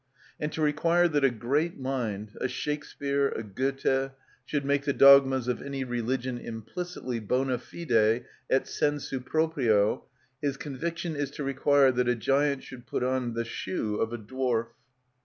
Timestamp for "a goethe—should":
3.29-4.65